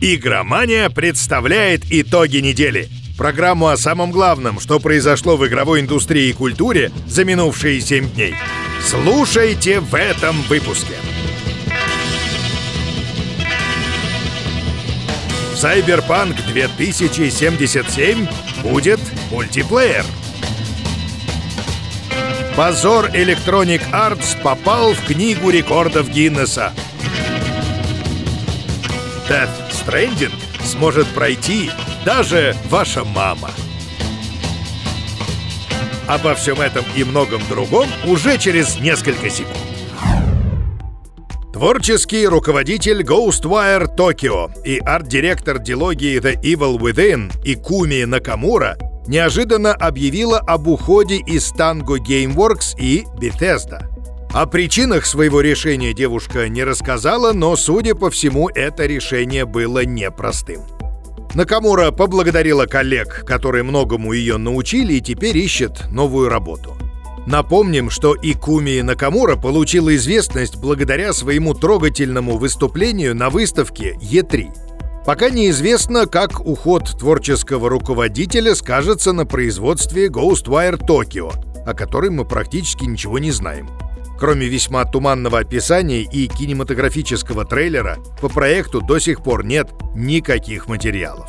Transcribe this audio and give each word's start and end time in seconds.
Игромания 0.00 0.88
представляет 0.90 1.82
итоги 1.90 2.38
недели. 2.38 2.88
Программу 3.16 3.66
о 3.66 3.76
самом 3.76 4.12
главном, 4.12 4.60
что 4.60 4.78
произошло 4.78 5.36
в 5.36 5.44
игровой 5.46 5.80
индустрии 5.80 6.28
и 6.28 6.32
культуре 6.32 6.92
за 7.06 7.24
минувшие 7.24 7.80
7 7.80 8.08
дней. 8.10 8.34
Слушайте 8.80 9.80
в 9.80 9.94
этом 9.96 10.40
выпуске. 10.42 10.94
Cyberpunk 15.56 16.36
2077 16.52 18.28
будет 18.62 19.00
мультиплеер. 19.32 20.04
Позор 22.58 23.10
Electronic 23.14 23.80
Arts 23.92 24.36
попал 24.42 24.92
в 24.92 25.06
книгу 25.06 25.48
рекордов 25.48 26.10
Гиннесса. 26.10 26.72
Death 29.28 29.48
Stranding 29.70 30.32
сможет 30.64 31.06
пройти 31.14 31.70
даже 32.04 32.56
ваша 32.68 33.04
мама. 33.04 33.52
Обо 36.08 36.34
всем 36.34 36.60
этом 36.60 36.84
и 36.96 37.04
многом 37.04 37.40
другом 37.48 37.86
уже 38.04 38.38
через 38.38 38.80
несколько 38.80 39.30
секунд. 39.30 39.56
Творческий 41.52 42.26
руководитель 42.26 43.02
Ghostwire 43.02 43.86
Tokyo 43.96 44.50
и 44.64 44.80
арт-директор 44.80 45.60
дилогии 45.60 46.18
The 46.20 46.42
Evil 46.42 46.76
Within 46.80 47.30
Икуми 47.44 48.02
Накамура 48.02 48.76
неожиданно 49.08 49.72
объявила 49.72 50.38
об 50.38 50.68
уходе 50.68 51.16
из 51.16 51.52
Tango 51.52 51.98
Gameworks 51.98 52.78
и 52.78 53.04
Bethesda. 53.18 53.86
О 54.32 54.46
причинах 54.46 55.06
своего 55.06 55.40
решения 55.40 55.94
девушка 55.94 56.48
не 56.48 56.62
рассказала, 56.62 57.32
но, 57.32 57.56
судя 57.56 57.94
по 57.94 58.10
всему, 58.10 58.50
это 58.50 58.84
решение 58.86 59.46
было 59.46 59.84
непростым. 59.84 60.60
Накамура 61.34 61.90
поблагодарила 61.90 62.66
коллег, 62.66 63.24
которые 63.26 63.64
многому 63.64 64.12
ее 64.12 64.36
научили 64.36 64.94
и 64.94 65.00
теперь 65.00 65.36
ищет 65.36 65.90
новую 65.90 66.28
работу. 66.28 66.76
Напомним, 67.26 67.90
что 67.90 68.16
Икуми 68.20 68.80
Накамура 68.80 69.36
получила 69.36 69.94
известность 69.96 70.56
благодаря 70.56 71.12
своему 71.12 71.52
трогательному 71.54 72.38
выступлению 72.38 73.14
на 73.14 73.28
выставке 73.28 73.98
Е3. 74.00 74.67
Пока 75.08 75.30
неизвестно, 75.30 76.04
как 76.04 76.44
уход 76.46 76.98
творческого 76.98 77.70
руководителя 77.70 78.54
скажется 78.54 79.14
на 79.14 79.24
производстве 79.24 80.08
Ghostwire 80.08 80.78
Tokyo, 80.78 81.32
о 81.64 81.72
которой 81.72 82.10
мы 82.10 82.26
практически 82.26 82.84
ничего 82.84 83.18
не 83.18 83.30
знаем. 83.30 83.70
Кроме 84.18 84.48
весьма 84.48 84.84
туманного 84.84 85.38
описания 85.38 86.02
и 86.02 86.28
кинематографического 86.28 87.46
трейлера, 87.46 87.96
по 88.20 88.28
проекту 88.28 88.82
до 88.82 88.98
сих 88.98 89.22
пор 89.22 89.46
нет 89.46 89.70
никаких 89.94 90.68
материалов. 90.68 91.26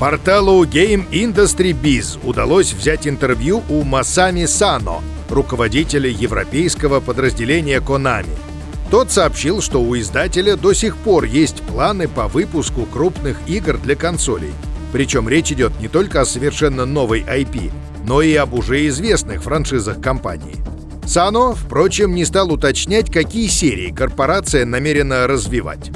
Порталу 0.00 0.64
Game 0.64 1.08
Industry 1.12 1.80
Biz 1.80 2.26
удалось 2.26 2.72
взять 2.72 3.06
интервью 3.06 3.62
у 3.68 3.84
Масами 3.84 4.46
Сано, 4.46 5.00
руководителя 5.30 6.10
европейского 6.10 6.98
подразделения 6.98 7.78
Konami. 7.78 8.45
Тот 8.90 9.10
сообщил, 9.10 9.60
что 9.60 9.82
у 9.82 9.96
издателя 9.96 10.56
до 10.56 10.72
сих 10.72 10.96
пор 10.96 11.24
есть 11.24 11.62
планы 11.62 12.06
по 12.06 12.28
выпуску 12.28 12.86
крупных 12.86 13.36
игр 13.48 13.78
для 13.78 13.96
консолей. 13.96 14.52
Причем 14.92 15.28
речь 15.28 15.50
идет 15.50 15.78
не 15.80 15.88
только 15.88 16.20
о 16.20 16.24
совершенно 16.24 16.86
новой 16.86 17.22
IP, 17.22 17.72
но 18.06 18.22
и 18.22 18.34
об 18.34 18.54
уже 18.54 18.86
известных 18.86 19.42
франшизах 19.42 20.00
компании. 20.00 20.56
Сано, 21.04 21.54
впрочем, 21.54 22.14
не 22.14 22.24
стал 22.24 22.52
уточнять, 22.52 23.12
какие 23.12 23.48
серии 23.48 23.92
корпорация 23.92 24.64
намерена 24.64 25.26
развивать. 25.26 25.90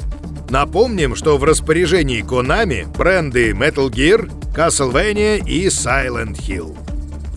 Напомним, 0.49 1.15
что 1.15 1.37
в 1.37 1.45
распоряжении 1.45 2.23
Konami 2.23 2.85
бренды 2.97 3.51
Metal 3.51 3.89
Gear, 3.89 4.29
Castlevania 4.53 5.37
и 5.45 5.67
Silent 5.67 6.37
Hill. 6.37 6.90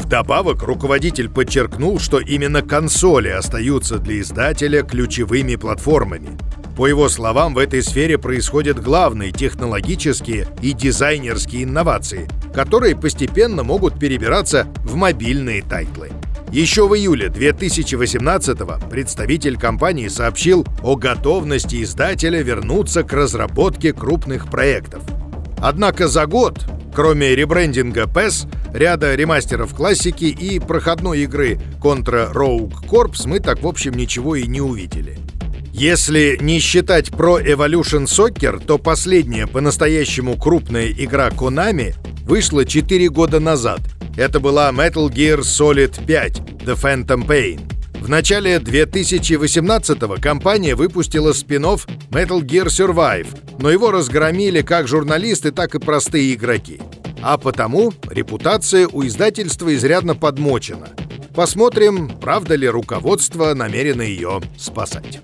Вдобавок, 0.05 0.63
руководитель 0.63 1.31
подчеркнул, 1.31 1.99
что 1.99 2.21
именно 2.21 2.61
консоли 2.61 3.31
остаются 3.31 3.99
для 3.99 4.21
издателя 4.21 4.83
ключевыми 4.83 5.57
платформами. 5.57 6.29
По 6.77 6.87
его 6.87 7.09
словам, 7.09 7.55
в 7.55 7.59
этой 7.59 7.83
сфере 7.83 8.19
происходят 8.19 8.83
главные 8.83 9.33
технологические 9.33 10.47
и 10.61 10.73
дизайнерские 10.73 11.65
инновации, 11.65 12.29
которые 12.55 12.95
постепенно 12.97 13.63
могут 13.63 13.99
перебираться 13.99 14.67
в 14.85 14.95
мобильные 14.95 15.63
тайтлы. 15.63 16.11
Еще 16.53 16.87
в 16.87 16.95
июле 16.95 17.31
2018 17.31 18.59
представитель 18.91 19.57
компании 19.57 20.09
сообщил 20.09 20.67
о 20.83 20.97
готовности 20.97 21.83
издателя 21.83 22.43
вернуться 22.43 23.05
к 23.05 23.13
разработке 23.15 23.95
крупных 23.95 24.51
проектов. 24.51 25.03
Однако 25.63 26.09
за 26.09 26.27
год, 26.27 26.63
кроме 26.95 27.35
ребрендинга 27.35 28.03
PES, 28.03 28.47
ряда 28.75 29.15
ремастеров 29.15 29.75
классики 29.75 30.25
и 30.25 30.59
проходной 30.59 31.21
игры 31.21 31.59
Contra 31.81 32.33
Rogue 32.33 32.73
Corps 32.87 33.27
мы 33.27 33.39
так 33.39 33.63
в 33.63 33.67
общем 33.67 33.93
ничего 33.93 34.37
и 34.37 34.47
не 34.47 34.61
увидели. 34.61 35.19
Если 35.73 36.37
не 36.41 36.59
считать 36.59 37.09
Pro 37.09 37.43
Evolution 37.43 38.05
Soccer, 38.05 38.63
то 38.65 38.79
последняя 38.79 39.47
по-настоящему 39.47 40.37
крупная 40.37 40.91
игра 40.91 41.31
Konami 41.31 41.95
вышла 42.25 42.65
4 42.65 43.09
года 43.09 43.41
назад. 43.41 43.81
Это 44.17 44.39
была 44.39 44.71
Metal 44.71 45.09
Gear 45.09 45.41
Solid 45.41 46.05
5 46.07 46.39
The 46.65 46.77
Phantom 46.77 47.27
Pain. 47.27 47.61
В 48.01 48.09
начале 48.09 48.57
2018-го 48.57 50.17
компания 50.21 50.75
выпустила 50.75 51.33
спин 51.33 51.65
Metal 51.65 52.41
Gear 52.41 52.67
Survive, 52.67 53.29
но 53.59 53.71
его 53.71 53.91
разгромили 53.91 54.61
как 54.61 54.87
журналисты, 54.87 55.53
так 55.53 55.75
и 55.75 55.79
простые 55.79 56.35
игроки. 56.35 56.81
А 57.27 57.39
потому 57.39 57.91
репутация 58.11 58.87
у 58.87 59.03
издательства 59.03 59.75
изрядно 59.75 60.15
подмочена. 60.15 60.91
Посмотрим, 61.35 62.11
правда 62.21 62.55
ли 62.55 62.69
руководство 62.69 63.55
намерено 63.55 64.03
ее 64.03 64.43
спасать. 64.59 65.23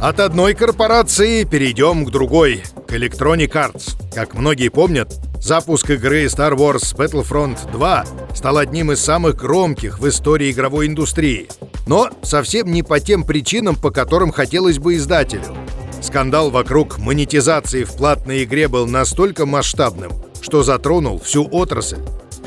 От 0.00 0.18
одной 0.18 0.54
корпорации 0.54 1.44
перейдем 1.44 2.04
к 2.04 2.10
другой, 2.10 2.64
к 2.88 2.92
Electronic 2.92 3.52
Arts. 3.52 3.94
Как 4.12 4.34
многие 4.34 4.68
помнят, 4.68 5.14
запуск 5.38 5.90
игры 5.90 6.24
Star 6.24 6.56
Wars 6.56 6.92
Battlefront 6.96 7.70
2 7.70 8.04
стал 8.34 8.58
одним 8.58 8.90
из 8.90 8.98
самых 8.98 9.36
громких 9.36 10.00
в 10.00 10.08
истории 10.08 10.50
игровой 10.50 10.88
индустрии. 10.88 11.48
Но 11.86 12.10
совсем 12.22 12.72
не 12.72 12.82
по 12.82 12.98
тем 12.98 13.22
причинам, 13.22 13.76
по 13.76 13.92
которым 13.92 14.32
хотелось 14.32 14.80
бы 14.80 14.96
издателю. 14.96 15.54
Скандал 16.00 16.50
вокруг 16.50 16.98
монетизации 16.98 17.84
в 17.84 17.94
платной 17.94 18.44
игре 18.44 18.68
был 18.68 18.86
настолько 18.86 19.46
масштабным, 19.46 20.12
что 20.40 20.62
затронул 20.62 21.20
всю 21.20 21.46
отрасль. 21.50 22.00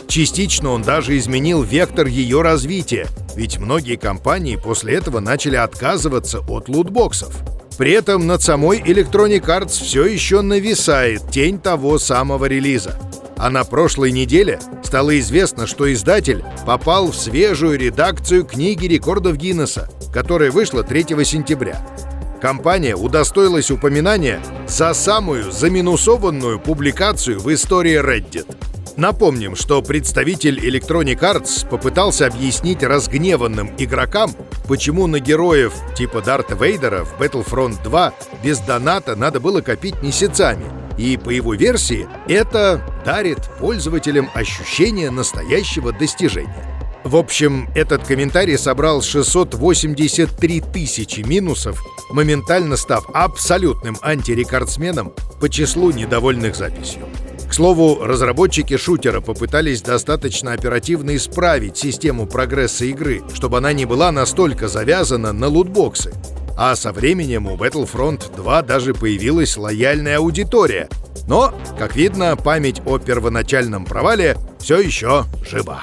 Частично 0.08 0.72
он 0.72 0.81
даже 0.81 1.18
изменил 1.18 1.64
вектор 1.64 2.08
ее 2.08 2.41
развития, 2.41 3.08
ведь 3.36 3.59
многие 3.59 3.96
компании 3.96 4.56
после 4.56 4.96
этого 4.96 5.19
начали 5.19 5.56
отказываться 5.56 6.40
от 6.40 6.68
лутбоксов. 6.68 7.34
При 7.78 7.91
этом 7.91 8.28
над 8.28 8.41
самой 8.41 8.80
Electronic 8.80 9.46
Arts 9.46 9.84
все 9.84 10.06
еще 10.06 10.41
нависает 10.41 11.31
тень 11.31 11.59
того 11.59 11.97
самого 11.97 12.46
релиза. 12.46 13.00
А 13.38 13.50
на 13.50 13.64
прошлой 13.64 14.12
неделе 14.12 14.59
стало 14.84 15.20
известно, 15.20 15.66
что 15.66 15.91
издатель 15.91 16.44
попал 16.66 17.12
в 17.12 17.16
свежую 17.16 17.80
редакцию 17.80 18.46
книги 18.46 18.85
рекордов 18.85 19.38
Гиннесса, 19.38 19.90
которая 20.14 20.52
вышла 20.52 20.84
3 20.84 21.25
сентября. 21.25 21.84
Компания 22.43 22.93
удостоилась 22.93 23.71
упоминания 23.71 24.41
за 24.67 24.93
самую 24.93 25.49
заминусованную 25.49 26.59
публикацию 26.59 27.39
в 27.39 27.49
истории 27.53 28.03
Reddit. 28.03 28.53
Напомним, 28.97 29.55
что 29.55 29.81
представитель 29.81 30.59
Electronic 30.59 31.21
Arts 31.21 31.65
попытался 31.65 32.27
объяснить 32.27 32.83
разгневанным 32.83 33.71
игрокам, 33.77 34.35
почему 34.67 35.07
на 35.07 35.21
героев 35.21 35.73
типа 35.95 36.22
Дарта 36.22 36.55
Вейдера 36.55 37.05
в 37.05 37.17
Battlefront 37.17 37.81
2 37.81 38.13
без 38.43 38.59
доната 38.59 39.16
надо 39.16 39.39
было 39.39 39.61
копить 39.61 40.03
месяцами. 40.03 40.66
И 40.97 41.16
по 41.16 41.29
его 41.29 41.53
версии 41.53 42.09
это 42.28 42.81
дарит 43.05 43.39
пользователям 43.57 44.29
ощущение 44.34 45.11
настоящего 45.11 45.93
достижения. 45.93 46.72
В 47.03 47.17
общем, 47.17 47.70
этот 47.76 48.05
комментарий 48.05 48.58
собрал 48.58 49.02
683 49.02 50.61
тысячи 50.61 51.20
минусов, 51.22 51.84
моментально 52.11 52.78
став 52.78 53.05
абсолютным 53.14 53.97
антирекордсменом 54.02 55.14
по 55.40 55.50
числу 55.50 55.91
недовольных 55.91 56.55
записью. 56.55 57.03
К 57.50 57.53
слову, 57.53 58.03
разработчики 58.03 58.78
шутера 58.78 59.20
попытались 59.20 59.82
достаточно 59.82 60.53
оперативно 60.53 61.16
исправить 61.16 61.78
систему 61.78 62.26
прогресса 62.26 62.85
игры, 62.85 63.22
чтобы 63.34 63.58
она 63.58 63.73
не 63.73 63.85
была 63.85 64.11
настолько 64.11 64.67
завязана 64.67 65.34
на 65.34 65.47
лутбоксы. 65.47 66.14
А 66.58 66.76
со 66.76 66.91
временем 66.91 67.47
у 67.47 67.58
Battlefront 67.58 68.35
2 68.35 68.61
даже 68.61 68.94
появилась 68.94 69.58
лояльная 69.58 70.17
аудитория. 70.17 70.88
Но, 71.28 71.53
как 71.78 71.96
видно, 71.96 72.35
память 72.38 72.82
о 72.85 72.97
первоначальном 72.97 73.85
провале 73.85 74.38
все 74.59 74.79
еще 74.79 75.26
жива. 75.46 75.82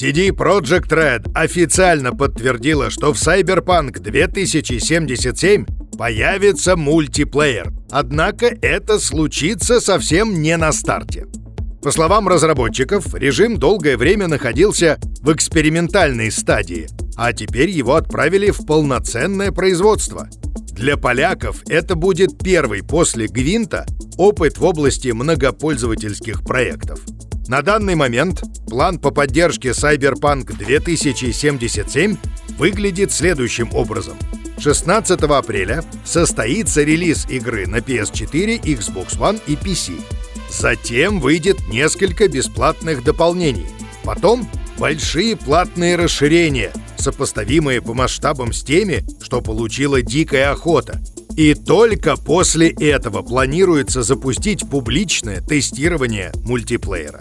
CD 0.00 0.30
Projekt 0.30 0.90
Red 0.90 1.28
официально 1.34 2.14
подтвердила, 2.14 2.88
что 2.88 3.12
в 3.12 3.16
Cyberpunk 3.16 3.98
2077 3.98 5.66
появится 5.98 6.76
мультиплеер. 6.76 7.72
Однако 7.90 8.56
это 8.62 9.00
случится 9.00 9.80
совсем 9.80 10.40
не 10.40 10.56
на 10.56 10.70
старте. 10.70 11.26
По 11.82 11.90
словам 11.90 12.28
разработчиков, 12.28 13.12
режим 13.12 13.56
долгое 13.56 13.96
время 13.96 14.28
находился 14.28 15.00
в 15.20 15.32
экспериментальной 15.32 16.30
стадии, 16.30 16.86
а 17.16 17.32
теперь 17.32 17.70
его 17.70 17.96
отправили 17.96 18.52
в 18.52 18.66
полноценное 18.66 19.50
производство. 19.50 20.28
Для 20.74 20.96
поляков 20.96 21.64
это 21.68 21.96
будет 21.96 22.38
первый 22.38 22.84
после 22.84 23.26
Гвинта 23.26 23.84
опыт 24.16 24.58
в 24.58 24.64
области 24.64 25.08
многопользовательских 25.08 26.44
проектов. 26.44 27.00
На 27.48 27.62
данный 27.62 27.94
момент 27.94 28.42
план 28.68 28.98
по 28.98 29.10
поддержке 29.10 29.70
Cyberpunk 29.70 30.54
2077 30.54 32.18
выглядит 32.58 33.10
следующим 33.10 33.70
образом. 33.72 34.18
16 34.58 35.22
апреля 35.22 35.82
состоится 36.04 36.82
релиз 36.82 37.26
игры 37.30 37.66
на 37.66 37.76
PS4, 37.76 38.60
Xbox 38.60 39.18
One 39.18 39.40
и 39.46 39.54
PC. 39.54 39.98
Затем 40.50 41.20
выйдет 41.20 41.56
несколько 41.68 42.28
бесплатных 42.28 43.02
дополнений. 43.02 43.66
Потом 44.04 44.46
большие 44.76 45.34
платные 45.34 45.96
расширения, 45.96 46.70
сопоставимые 46.98 47.80
по 47.80 47.94
масштабам 47.94 48.52
с 48.52 48.62
теми, 48.62 49.06
что 49.22 49.40
получила 49.40 50.02
«Дикая 50.02 50.50
охота». 50.50 51.00
И 51.38 51.54
только 51.54 52.16
после 52.16 52.68
этого 52.68 53.22
планируется 53.22 54.02
запустить 54.02 54.68
публичное 54.68 55.40
тестирование 55.40 56.32
мультиплеера. 56.44 57.20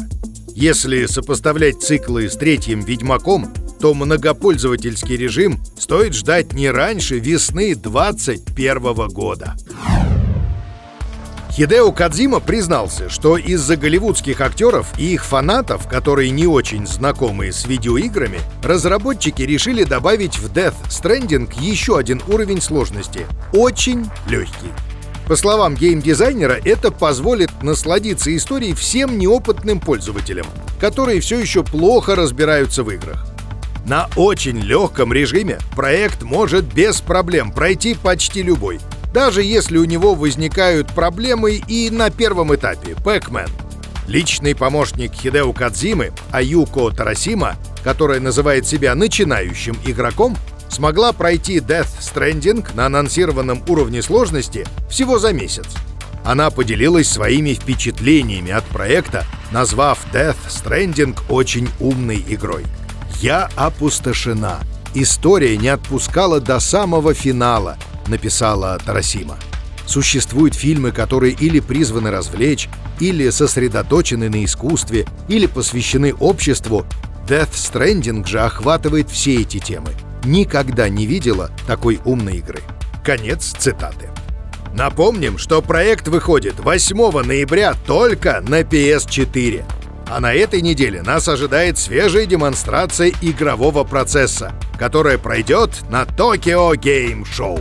Если 0.55 1.05
сопоставлять 1.05 1.83
циклы 1.83 2.27
с 2.27 2.35
третьим 2.35 2.79
«Ведьмаком», 2.79 3.53
то 3.79 3.93
многопользовательский 3.93 5.17
режим 5.17 5.63
стоит 5.77 6.15
ждать 6.15 6.53
не 6.53 6.71
раньше 6.71 7.19
весны 7.19 7.75
2021 7.75 9.07
года. 9.09 9.55
Хидео 11.57 11.91
Кадзима 11.91 12.39
признался, 12.39 13.09
что 13.09 13.35
из-за 13.35 13.77
голливудских 13.77 14.41
актеров 14.41 14.93
и 14.99 15.15
их 15.15 15.25
фанатов, 15.25 15.87
которые 15.87 16.29
не 16.29 16.45
очень 16.45 16.85
знакомы 16.85 17.51
с 17.51 17.65
видеоиграми, 17.65 18.37
разработчики 18.61 19.41
решили 19.41 19.83
добавить 19.83 20.37
в 20.37 20.53
Death 20.53 20.75
Stranding 20.87 21.51
еще 21.59 21.97
один 21.97 22.21
уровень 22.27 22.61
сложности— 22.61 23.25
очень 23.53 24.07
легкий. 24.29 24.71
По 25.27 25.35
словам 25.35 25.73
геймдизайнера, 25.73 26.59
это 26.63 26.91
позволит 26.91 27.49
насладиться 27.63 28.35
историей 28.37 28.75
всем 28.75 29.17
неопытным 29.17 29.79
пользователям, 29.79 30.45
которые 30.79 31.21
все 31.21 31.39
еще 31.39 31.63
плохо 31.63 32.15
разбираются 32.15 32.83
в 32.83 32.91
играх. 32.91 33.25
На 33.87 34.09
очень 34.15 34.59
легком 34.59 35.11
режиме 35.11 35.57
проект 35.75 36.21
может 36.21 36.71
без 36.71 37.01
проблем 37.01 37.51
пройти 37.51 37.95
почти 37.95 38.43
любой, 38.43 38.79
даже 39.13 39.43
если 39.43 39.77
у 39.77 39.85
него 39.85 40.15
возникают 40.15 40.93
проблемы 40.93 41.61
и 41.67 41.89
на 41.89 42.09
первом 42.09 42.55
этапе— 42.55 42.95
Пэкмен. 43.03 43.49
Личный 44.07 44.55
помощник 44.55 45.13
Хидео 45.13 45.51
Кадзимы, 45.51 46.11
Аюко 46.31 46.89
Тарасима, 46.91 47.57
которая 47.83 48.19
называет 48.19 48.65
себя 48.65 48.95
начинающим 48.95 49.77
игроком, 49.85 50.37
смогла 50.69 51.11
пройти 51.13 51.57
Death 51.57 51.99
Stranding 51.99 52.65
на 52.75 52.85
анонсированном 52.85 53.63
уровне 53.67 54.01
сложности 54.01 54.65
всего 54.89 55.19
за 55.19 55.33
месяц. 55.33 55.65
Она 56.23 56.49
поделилась 56.49 57.09
своими 57.09 57.53
впечатлениями 57.53 58.51
от 58.51 58.65
проекта, 58.65 59.25
назвав 59.51 59.99
Death 60.13 60.35
Stranding 60.47 61.17
очень 61.29 61.69
умной 61.79 62.23
игрой. 62.27 62.65
«Я 63.21 63.49
опустошена. 63.55 64.59
История 64.93 65.57
не 65.57 65.69
отпускала 65.69 66.39
до 66.39 66.59
самого 66.59 67.13
финала, 67.13 67.77
написала 68.07 68.77
Тарасима. 68.85 69.37
Существуют 69.85 70.53
фильмы, 70.53 70.91
которые 70.91 71.33
или 71.33 71.59
призваны 71.61 72.11
развлечь, 72.11 72.69
или 72.99 73.29
сосредоточены 73.29 74.29
на 74.29 74.43
искусстве, 74.43 75.05
или 75.29 75.45
посвящены 75.45 76.13
обществу. 76.13 76.85
Death 77.27 77.51
Stranding 77.51 78.25
же 78.27 78.41
охватывает 78.41 79.09
все 79.09 79.41
эти 79.41 79.59
темы. 79.59 79.91
Никогда 80.23 80.89
не 80.89 81.05
видела 81.05 81.51
такой 81.67 81.99
умной 82.03 82.37
игры. 82.37 82.61
Конец 83.03 83.53
цитаты. 83.57 84.09
Напомним, 84.73 85.37
что 85.37 85.61
проект 85.61 86.07
выходит 86.07 86.59
8 86.59 87.23
ноября 87.23 87.73
только 87.85 88.41
на 88.41 88.61
PS4. 88.61 89.63
А 90.09 90.19
на 90.19 90.33
этой 90.33 90.61
неделе 90.61 91.01
нас 91.01 91.27
ожидает 91.27 91.77
свежая 91.77 92.25
демонстрация 92.25 93.11
игрового 93.21 93.83
процесса, 93.83 94.53
которая 94.77 95.17
пройдет 95.17 95.81
на 95.89 96.03
Tokyo 96.03 96.73
Game 96.75 97.23
Show. 97.23 97.59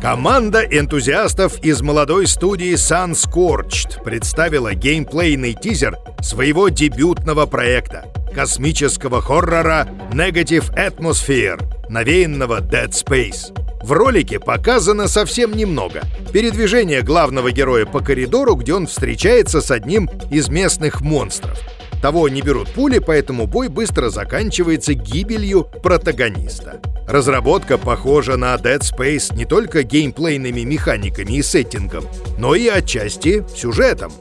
Команда 0.00 0.60
энтузиастов 0.60 1.58
из 1.64 1.82
молодой 1.82 2.28
студии 2.28 2.74
Sun 2.74 3.14
Scorched 3.14 4.04
представила 4.04 4.72
геймплейный 4.72 5.54
тизер 5.54 5.98
своего 6.22 6.68
дебютного 6.68 7.46
проекта— 7.46 8.06
космического 8.34 9.20
хоррора 9.20 9.88
Negative 10.12 10.72
Atmosphere, 10.76 11.60
навеянного 11.88 12.60
Dead 12.60 12.90
Space. 12.90 13.52
В 13.82 13.90
ролике 13.90 14.38
показано 14.38 15.08
совсем 15.08 15.56
немного. 15.56 16.02
Передвижение 16.32 17.02
главного 17.02 17.50
героя 17.50 17.84
по 17.84 17.98
коридору, 17.98 18.54
где 18.54 18.74
он 18.74 18.86
встречается 18.86 19.60
с 19.60 19.72
одним 19.72 20.08
из 20.30 20.48
местных 20.48 21.00
монстров. 21.00 21.58
Того 22.02 22.28
не 22.28 22.42
берут 22.42 22.70
пули, 22.70 23.00
поэтому 23.00 23.46
бой 23.46 23.68
быстро 23.68 24.10
заканчивается 24.10 24.94
гибелью 24.94 25.64
протагониста. 25.82 26.80
Разработка 27.08 27.78
похожа 27.78 28.36
на 28.36 28.54
Dead 28.54 28.80
Space 28.80 29.34
не 29.34 29.44
только 29.44 29.82
геймплейными 29.82 30.60
механиками 30.60 31.32
и 31.32 31.42
сеттингом, 31.42 32.04
но 32.38 32.54
и 32.54 32.68
отчасти 32.68 33.44
сюжетом. 33.56 34.12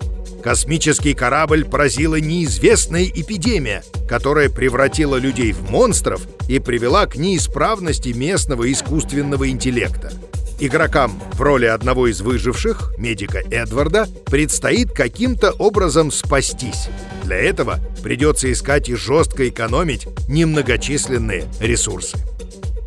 Космический 0.41 1.13
корабль 1.13 1.65
поразила 1.65 2.19
неизвестная 2.19 3.03
эпидемия, 3.03 3.83
которая 4.07 4.49
превратила 4.49 5.17
людей 5.17 5.51
в 5.51 5.69
монстров 5.69 6.21
и 6.47 6.59
привела 6.59 7.05
к 7.05 7.17
неисправности 7.17 8.09
местного 8.09 8.71
искусственного 8.71 9.49
интеллекта. 9.49 10.13
Игрокам 10.59 11.21
в 11.33 11.41
роли 11.41 11.65
одного 11.65 12.07
из 12.07 12.21
выживших, 12.21 12.93
медика 12.97 13.43
Эдварда, 13.51 14.07
предстоит 14.25 14.91
каким-то 14.91 15.51
образом 15.51 16.11
спастись. 16.11 16.89
Для 17.23 17.37
этого 17.37 17.79
придется 18.01 18.51
искать 18.51 18.89
и 18.89 18.95
жестко 18.95 19.47
экономить 19.47 20.07
немногочисленные 20.27 21.45
ресурсы. 21.59 22.17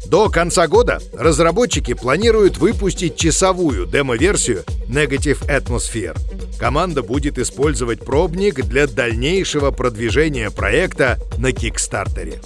До 0.06 0.28
конца 0.28 0.66
года 0.66 1.00
разработчики 1.12 1.94
планируют 1.94 2.58
выпустить 2.58 3.14
часовую 3.14 3.86
демо-версию 3.86 4.64
Negative 4.88 5.46
Atmosphere. 5.46 6.18
Команда 6.58 7.04
будет 7.04 7.38
использовать 7.38 8.00
пробник 8.04 8.64
для 8.64 8.88
дальнейшего 8.88 9.70
продвижения 9.70 10.50
проекта 10.50 11.20
на 11.38 11.52
Кикстартере. 11.52 12.40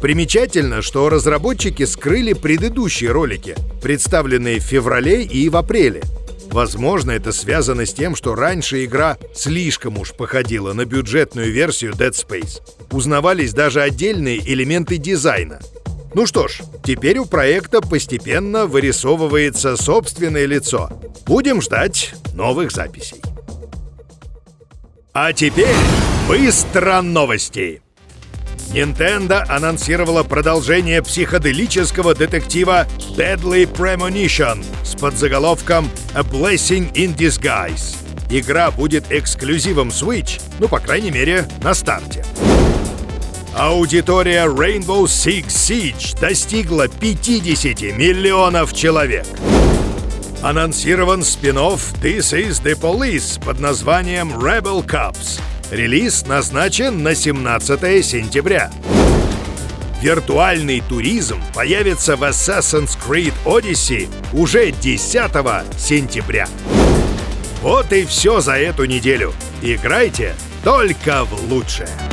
Примечательно, 0.00 0.82
что 0.82 1.08
разработчики 1.08 1.84
скрыли 1.84 2.32
предыдущие 2.32 3.10
ролики, 3.10 3.56
представленные 3.82 4.60
в 4.60 4.62
феврале 4.62 5.22
и 5.24 5.48
в 5.48 5.56
апреле. 5.56 6.02
Возможно, 6.50 7.10
это 7.10 7.32
связано 7.32 7.84
с 7.84 7.92
тем, 7.92 8.16
что 8.16 8.34
раньше 8.34 8.84
игра 8.84 9.18
слишком 9.34 9.98
уж 9.98 10.12
походила 10.14 10.72
на 10.72 10.84
бюджетную 10.84 11.52
версию 11.52 11.92
Dead 11.92 12.12
Space. 12.12 12.62
Узнавались 12.90 13.52
даже 13.52 13.82
отдельные 13.82 14.38
элементы 14.38 14.96
дизайна— 14.96 15.60
ну 16.14 16.26
что 16.26 16.48
ж, 16.48 16.62
теперь 16.82 17.18
у 17.18 17.26
проекта 17.26 17.80
постепенно 17.80 18.66
вырисовывается 18.66 19.76
собственное 19.76 20.46
лицо. 20.46 20.90
Будем 21.26 21.60
ждать 21.60 22.14
новых 22.34 22.72
записей. 22.72 23.20
А 25.12 25.32
теперь 25.32 25.76
быстро 26.26 27.02
новости. 27.02 27.82
Nintendo 28.72 29.44
анонсировала 29.48 30.22
продолжение 30.22 31.02
психоделического 31.02 32.14
детектива 32.14 32.86
Deadly 33.16 33.70
Premonition 33.70 34.64
с 34.84 34.94
подзаголовком 34.94 35.90
A 36.14 36.20
Blessing 36.20 36.92
in 36.92 37.16
Disguise. 37.16 37.96
Игра 38.30 38.70
будет 38.70 39.10
эксклюзивом 39.10 39.88
Switch, 39.88 40.40
ну, 40.58 40.68
по 40.68 40.80
крайней 40.80 41.10
мере, 41.10 41.48
на 41.62 41.72
старте. 41.72 42.24
Аудитория 43.56 44.44
Rainbow 44.44 45.04
Six 45.04 45.46
Siege 45.46 46.20
достигла 46.20 46.88
50 46.88 47.96
миллионов 47.96 48.74
человек. 48.74 49.26
Анонсирован 50.42 51.24
спин 51.24 51.56
This 51.56 52.32
is 52.32 52.62
the 52.62 52.78
Police 52.78 53.42
под 53.42 53.58
названием 53.60 54.32
Rebel 54.34 54.86
Cups. 54.86 55.40
Релиз 55.70 56.26
назначен 56.26 57.02
на 57.02 57.14
17 57.14 58.02
сентября. 58.02 58.70
Виртуальный 60.00 60.80
туризм 60.80 61.42
появится 61.54 62.16
в 62.16 62.24
Assassin's 62.24 62.96
Creed 62.98 63.34
Odyssey 63.44 64.08
уже 64.32 64.70
10 64.70 65.30
сентября. 65.76 66.48
Вот 67.60 67.92
и 67.92 68.06
все 68.06 68.40
за 68.40 68.56
эту 68.56 68.86
неделю. 68.86 69.34
Играйте 69.60 70.34
только 70.64 71.24
в 71.24 71.52
лучшее. 71.52 72.07